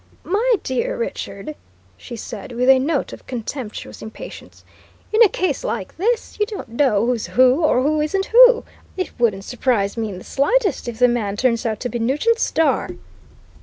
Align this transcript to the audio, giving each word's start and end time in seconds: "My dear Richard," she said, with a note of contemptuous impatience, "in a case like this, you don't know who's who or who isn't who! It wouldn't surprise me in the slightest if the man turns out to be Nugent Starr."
"My 0.23 0.55
dear 0.63 0.97
Richard," 0.97 1.53
she 1.95 2.15
said, 2.15 2.53
with 2.53 2.69
a 2.69 2.79
note 2.79 3.13
of 3.13 3.27
contemptuous 3.27 4.01
impatience, 4.01 4.63
"in 5.13 5.21
a 5.21 5.29
case 5.29 5.63
like 5.63 5.95
this, 5.97 6.39
you 6.39 6.47
don't 6.47 6.69
know 6.69 7.05
who's 7.05 7.27
who 7.27 7.63
or 7.63 7.83
who 7.83 8.01
isn't 8.01 8.25
who! 8.25 8.63
It 8.97 9.11
wouldn't 9.19 9.45
surprise 9.45 9.97
me 9.97 10.09
in 10.09 10.17
the 10.17 10.23
slightest 10.23 10.87
if 10.87 10.97
the 10.97 11.07
man 11.07 11.37
turns 11.37 11.67
out 11.67 11.79
to 11.81 11.89
be 11.89 11.99
Nugent 11.99 12.39
Starr." 12.39 12.89